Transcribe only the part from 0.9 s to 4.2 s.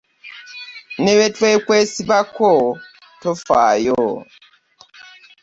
Ne bwe tukwesibako tofaayo.